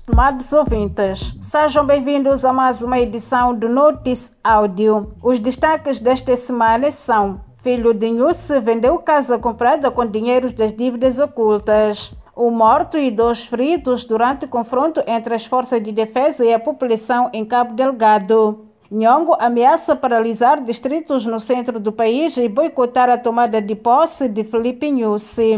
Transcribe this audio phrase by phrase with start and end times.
[0.00, 1.34] estimados ouvintes.
[1.40, 5.12] Sejam bem-vindos a mais uma edição do Notice Áudio.
[5.22, 11.20] Os destaques desta semana são: Filho de Nhusse vendeu casa comprada com dinheiro das dívidas
[11.20, 12.14] ocultas.
[12.34, 16.58] Um morto e dois feridos durante o confronto entre as forças de defesa e a
[16.58, 18.66] população em Cabo Delgado.
[18.90, 24.44] Nhongo ameaça paralisar distritos no centro do país e boicotar a tomada de posse de
[24.44, 25.56] Felipe Nhusse.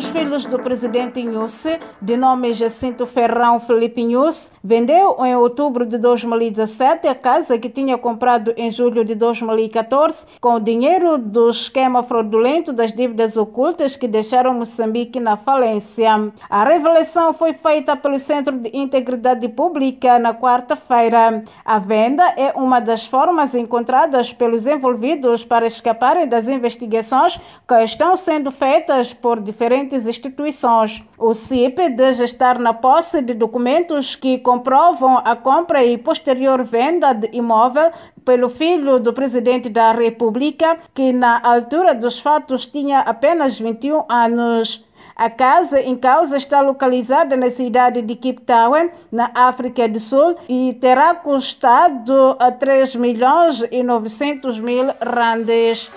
[0.00, 5.98] Dos filhos do presidente Inhusse, de nome Jacinto Ferrão Felipe Inhusse, vendeu em outubro de
[5.98, 12.02] 2017 a casa que tinha comprado em julho de 2014 com o dinheiro do esquema
[12.02, 16.32] fraudulento das dívidas ocultas que deixaram Moçambique na falência.
[16.48, 21.44] A revelação foi feita pelo Centro de Integridade Pública na quarta-feira.
[21.62, 27.38] A venda é uma das formas encontradas pelos envolvidos para escaparem das investigações
[27.68, 31.02] que estão sendo feitas por diferentes diferentes instituições.
[31.18, 37.12] O CIP deve estar na posse de documentos que comprovam a compra e posterior venda
[37.12, 37.90] de imóvel
[38.24, 44.84] pelo filho do presidente da República, que na altura dos fatos tinha apenas 21 anos.
[45.16, 50.36] A casa em causa está localizada na cidade de Cape Town, na África do Sul,
[50.48, 55.90] e terá custado a 3 milhões e 900 mil randes.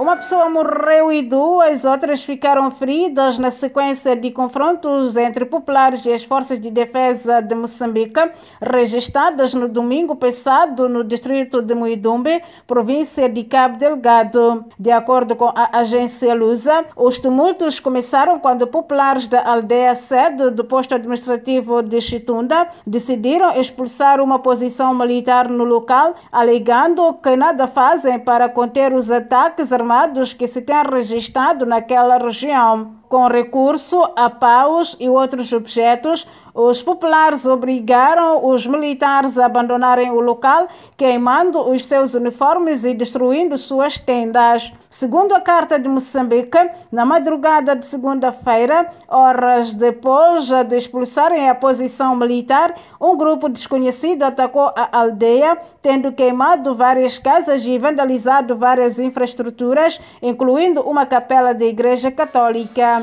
[0.00, 6.10] Uma pessoa morreu e duas outras ficaram feridas na sequência de confrontos entre populares e
[6.10, 8.18] as forças de defesa de Moçambique,
[8.62, 14.64] registradas no domingo passado no distrito de Muidumbe, província de Cabo Delgado.
[14.78, 20.64] De acordo com a agência Lusa, os tumultos começaram quando populares da aldeia sede do
[20.64, 28.18] posto administrativo de Chitunda decidiram expulsar uma posição militar no local, alegando que nada fazem
[28.18, 32.99] para conter os ataques armados armados que se têm registrado naquela região.
[33.10, 36.24] Com recurso a paus e outros objetos,
[36.54, 43.58] os populares obrigaram os militares a abandonarem o local, queimando os seus uniformes e destruindo
[43.58, 44.72] suas tendas.
[44.88, 52.14] Segundo a Carta de Moçambique, na madrugada de segunda-feira, horas depois de expulsarem a posição
[52.14, 60.00] militar, um grupo desconhecido atacou a aldeia, tendo queimado várias casas e vandalizado várias infraestruturas,
[60.22, 62.99] incluindo uma capela da Igreja Católica.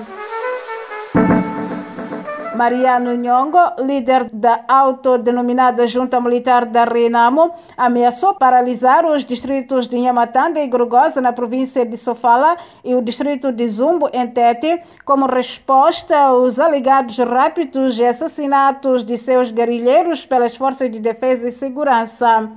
[2.58, 10.60] Mariano Nhongo, líder da autodenominada Junta Militar da Renamo, ameaçou paralisar os distritos de Nhamatanda
[10.60, 16.18] e Grogosa, na província de Sofala, e o distrito de Zumbo, em Tete, como resposta
[16.18, 22.50] aos alegados rápidos e assassinatos de seus guerrilheiros pelas forças de defesa e segurança.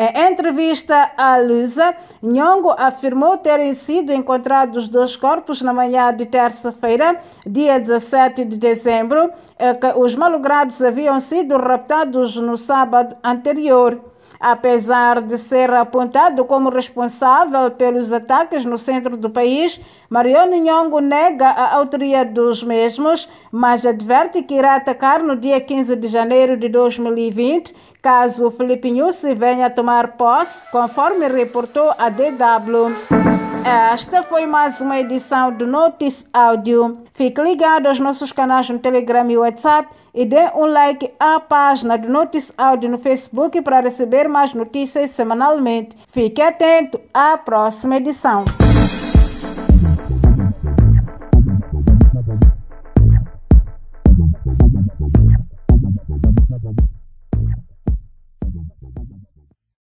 [0.00, 1.92] Em entrevista à Lusa,
[2.22, 9.32] Nhongo afirmou terem sido encontrados dois corpos na manhã de terça-feira, dia 17 de dezembro,
[9.58, 14.00] que os malogrados haviam sido raptados no sábado anterior.
[14.40, 21.48] Apesar de ser apontado como responsável pelos ataques no centro do país, Mariano Nhongo nega
[21.48, 26.68] a autoria dos mesmos, mas adverte que irá atacar no dia 15 de janeiro de
[26.68, 33.27] 2020, caso Felipe Nussi venha tomar posse, conforme reportou a DW.
[33.64, 37.02] Esta foi mais uma edição do Notice Áudio.
[37.12, 41.98] Fique ligado aos nossos canais no Telegram e WhatsApp e dê um like à página
[41.98, 45.96] do Notice Áudio no Facebook para receber mais notícias semanalmente.
[46.08, 48.44] Fique atento à próxima edição.